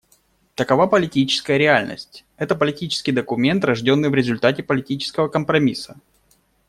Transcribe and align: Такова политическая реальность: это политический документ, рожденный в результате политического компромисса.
Такова 0.55 0.87
политическая 0.87 1.59
реальность: 1.59 2.25
это 2.35 2.55
политический 2.55 3.11
документ, 3.11 3.63
рожденный 3.63 4.09
в 4.09 4.15
результате 4.15 4.63
политического 4.63 5.27
компромисса. 5.27 5.95